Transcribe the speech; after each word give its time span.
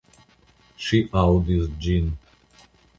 Ŝi 0.87 1.01
aŭdis 1.23 1.69
ĝin. 1.85 2.13